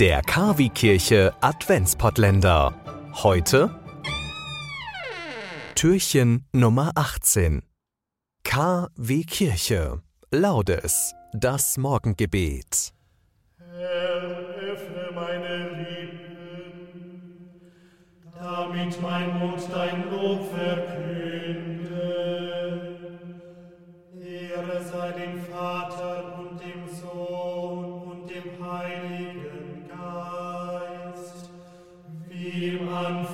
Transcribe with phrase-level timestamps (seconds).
[0.00, 2.74] Der Kavi-Kirche Adventspottländer.
[3.14, 3.70] Heute
[5.74, 7.62] Türchen Nummer 18.
[8.44, 10.02] KW Kirche.
[10.30, 11.14] Laudes.
[11.32, 12.92] Das Morgengebet.
[13.58, 14.20] Herr,
[14.70, 17.00] öffne meine Lippen,
[18.38, 21.96] damit mein Mund dein Lob verkünde.
[24.20, 25.45] Ehre sei dem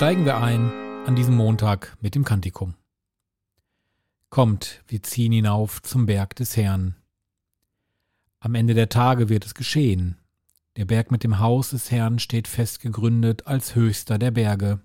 [0.00, 0.72] Steigen wir ein
[1.04, 2.74] an diesem Montag mit dem Kantikum.
[4.30, 6.96] Kommt, wir ziehen hinauf zum Berg des Herrn.
[8.38, 10.16] Am Ende der Tage wird es geschehen.
[10.76, 14.80] Der Berg mit dem Haus des Herrn steht fest gegründet als höchster der Berge.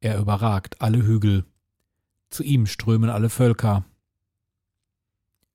[0.00, 1.44] Er überragt alle Hügel.
[2.30, 3.84] Zu ihm strömen alle Völker.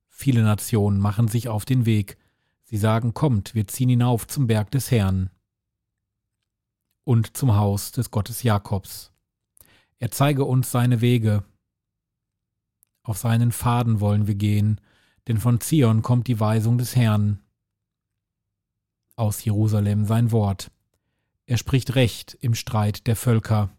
[0.08, 2.16] Viele Nationen machen sich auf den Weg.
[2.62, 5.30] Sie sagen, kommt, wir ziehen hinauf zum Berg des Herrn
[7.08, 9.12] und zum Haus des Gottes Jakobs.
[9.98, 11.42] Er zeige uns seine Wege.
[13.02, 14.78] Auf seinen Pfaden wollen wir gehen,
[15.26, 17.42] denn von Zion kommt die Weisung des Herrn.
[19.16, 20.70] Aus Jerusalem sein Wort.
[21.46, 23.70] Er spricht Recht im Streit der Völker.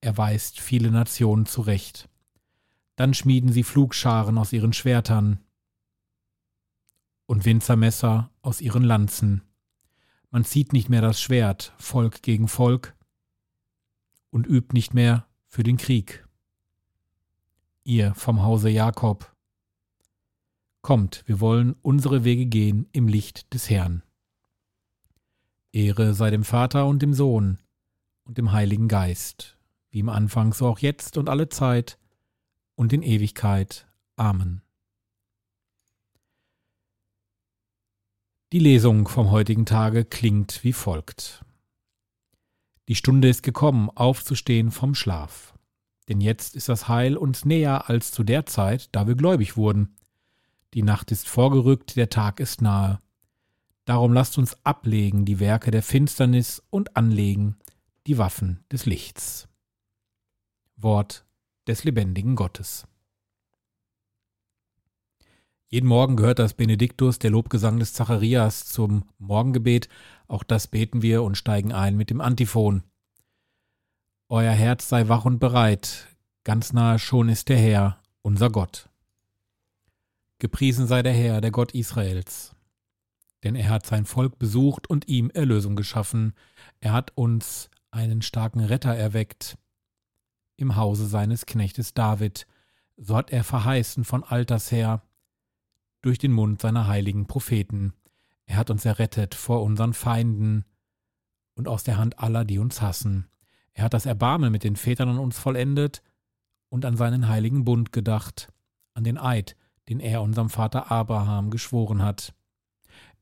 [0.00, 2.08] Er weist viele Nationen zurecht.
[2.94, 5.40] Dann schmieden sie Flugscharen aus ihren Schwertern
[7.26, 9.47] und Winzermesser aus ihren Lanzen.
[10.30, 12.94] Man zieht nicht mehr das Schwert, Volk gegen Volk,
[14.30, 16.26] und übt nicht mehr für den Krieg.
[17.84, 19.34] Ihr vom Hause Jakob,
[20.82, 24.02] kommt, wir wollen unsere Wege gehen im Licht des Herrn.
[25.72, 27.58] Ehre sei dem Vater und dem Sohn
[28.24, 29.58] und dem Heiligen Geist,
[29.90, 31.98] wie im Anfang so auch jetzt und alle Zeit
[32.74, 33.86] und in Ewigkeit.
[34.16, 34.62] Amen.
[38.50, 41.44] Die Lesung vom heutigen Tage klingt wie folgt.
[42.88, 45.52] Die Stunde ist gekommen, aufzustehen vom Schlaf.
[46.08, 49.96] Denn jetzt ist das Heil uns näher als zu der Zeit, da wir gläubig wurden.
[50.72, 53.00] Die Nacht ist vorgerückt, der Tag ist nahe.
[53.84, 57.58] Darum lasst uns ablegen die Werke der Finsternis und anlegen
[58.06, 59.46] die Waffen des Lichts.
[60.74, 61.26] Wort
[61.66, 62.86] des lebendigen Gottes.
[65.70, 69.90] Jeden Morgen gehört das Benediktus, der Lobgesang des Zacharias, zum Morgengebet.
[70.26, 72.84] Auch das beten wir und steigen ein mit dem Antiphon.
[74.30, 76.08] Euer Herz sei wach und bereit,
[76.42, 78.88] ganz nahe schon ist der Herr, unser Gott.
[80.38, 82.56] Gepriesen sei der Herr, der Gott Israels.
[83.44, 86.32] Denn er hat sein Volk besucht und ihm Erlösung geschaffen.
[86.80, 89.58] Er hat uns einen starken Retter erweckt
[90.56, 92.46] im Hause seines Knechtes David.
[92.96, 95.02] So hat er verheißen von alters her,
[96.02, 97.92] durch den Mund seiner heiligen Propheten.
[98.46, 100.64] Er hat uns errettet vor unseren Feinden
[101.54, 103.26] und aus der Hand aller, die uns hassen.
[103.72, 106.02] Er hat das Erbarmen mit den Vätern an uns vollendet
[106.68, 108.52] und an seinen heiligen Bund gedacht,
[108.94, 109.56] an den Eid,
[109.88, 112.34] den er unserem Vater Abraham geschworen hat.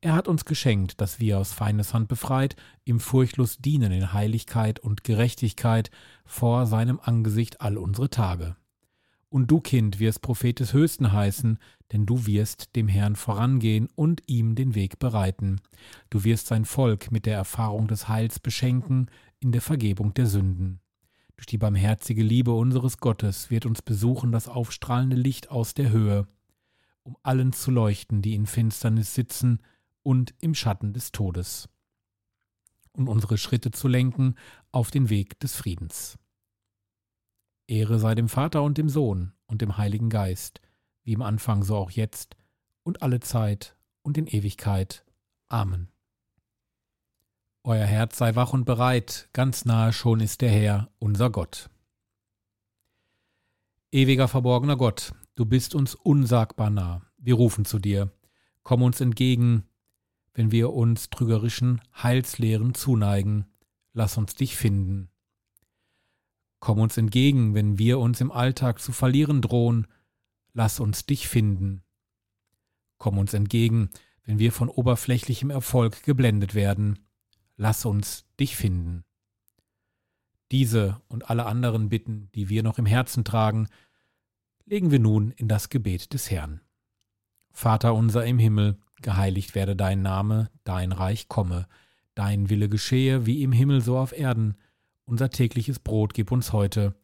[0.00, 5.04] Er hat uns geschenkt, dass wir aus Feindeshand befreit, ihm furchtlos dienen in Heiligkeit und
[5.04, 5.90] Gerechtigkeit
[6.24, 8.56] vor seinem Angesicht all unsere Tage.
[9.28, 11.58] Und du, Kind, wirst Prophet des Höchsten heißen,
[11.92, 15.60] denn du wirst dem Herrn vorangehen und ihm den Weg bereiten.
[16.10, 19.06] Du wirst sein Volk mit der Erfahrung des Heils beschenken
[19.40, 20.80] in der Vergebung der Sünden.
[21.36, 26.26] Durch die barmherzige Liebe unseres Gottes wird uns besuchen das aufstrahlende Licht aus der Höhe,
[27.02, 29.60] um allen zu leuchten, die in Finsternis sitzen
[30.02, 31.68] und im Schatten des Todes,
[32.92, 34.34] und unsere Schritte zu lenken
[34.72, 36.18] auf den Weg des Friedens.
[37.68, 40.60] Ehre sei dem Vater und dem Sohn und dem Heiligen Geist,
[41.06, 42.36] wie im Anfang so auch jetzt
[42.82, 45.04] und alle Zeit und in Ewigkeit.
[45.48, 45.88] Amen.
[47.62, 51.70] Euer Herz sei wach und bereit, ganz nahe schon ist der Herr, unser Gott.
[53.92, 57.02] Ewiger verborgener Gott, du bist uns unsagbar nah.
[57.16, 58.12] Wir rufen zu dir.
[58.62, 59.64] Komm uns entgegen,
[60.34, 63.46] wenn wir uns trügerischen Heilslehren zuneigen.
[63.92, 65.08] Lass uns dich finden.
[66.58, 69.86] Komm uns entgegen, wenn wir uns im Alltag zu verlieren drohen.
[70.56, 71.82] Lass uns dich finden.
[72.98, 73.90] Komm uns entgegen,
[74.24, 77.06] wenn wir von oberflächlichem Erfolg geblendet werden
[77.56, 79.04] lass uns dich finden.
[80.52, 83.68] Diese und alle anderen Bitten, die wir noch im Herzen tragen,
[84.64, 86.60] legen wir nun in das Gebet des Herrn.
[87.50, 91.66] Vater unser im Himmel, geheiligt werde dein Name, dein Reich komme,
[92.14, 94.56] dein Wille geschehe, wie im Himmel so auf Erden.
[95.04, 96.94] Unser tägliches Brot gib uns heute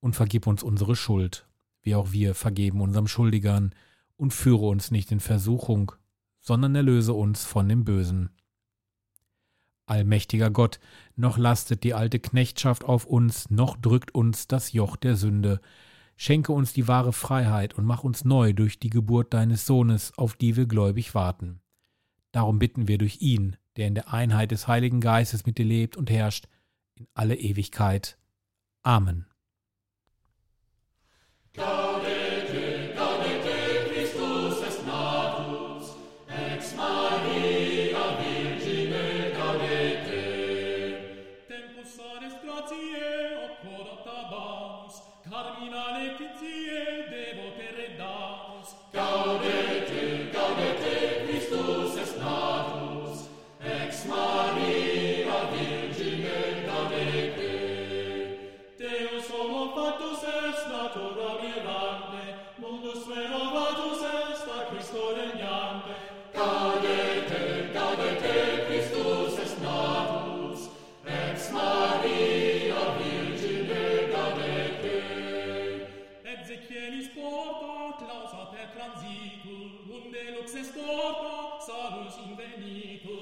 [0.00, 1.47] und vergib uns unsere Schuld,
[1.88, 3.74] wie auch wir vergeben unserem Schuldigern,
[4.18, 5.92] und führe uns nicht in Versuchung,
[6.38, 8.28] sondern erlöse uns von dem Bösen.
[9.86, 10.80] Allmächtiger Gott,
[11.16, 15.62] noch lastet die alte Knechtschaft auf uns, noch drückt uns das Joch der Sünde.
[16.16, 20.34] Schenke uns die wahre Freiheit und mach uns neu durch die Geburt deines Sohnes, auf
[20.34, 21.60] die wir gläubig warten.
[22.32, 25.96] Darum bitten wir durch ihn, der in der Einheit des Heiligen Geistes mit dir lebt
[25.96, 26.48] und herrscht,
[26.96, 28.18] in alle Ewigkeit.
[28.82, 29.27] Amen.
[82.08, 83.17] 心在你。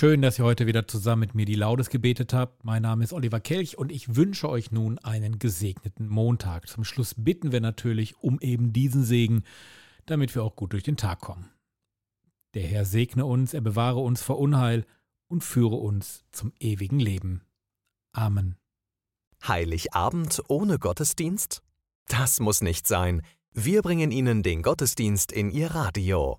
[0.00, 2.64] Schön, dass ihr heute wieder zusammen mit mir die Laudes gebetet habt.
[2.64, 6.68] Mein Name ist Oliver Kelch und ich wünsche euch nun einen gesegneten Montag.
[6.68, 9.42] Zum Schluss bitten wir natürlich um eben diesen Segen,
[10.06, 11.50] damit wir auch gut durch den Tag kommen.
[12.54, 14.86] Der Herr segne uns, er bewahre uns vor Unheil
[15.26, 17.42] und führe uns zum ewigen Leben.
[18.12, 18.54] Amen.
[19.48, 21.60] Heiligabend ohne Gottesdienst?
[22.06, 23.22] Das muss nicht sein.
[23.52, 26.38] Wir bringen Ihnen den Gottesdienst in Ihr Radio.